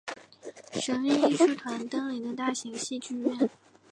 [0.81, 3.47] 神韵艺术团登临的大型戏剧院。